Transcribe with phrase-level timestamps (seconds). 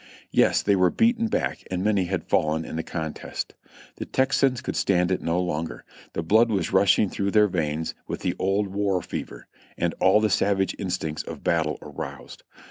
[0.31, 3.53] Yes, they were beaten back, and many had fallen in the contest.
[3.97, 8.21] The Texans could stand it no longer; the blood was rushing through their veins with
[8.21, 9.45] the old war fever,
[9.79, 12.41] with all the savage instincts of battle aroused.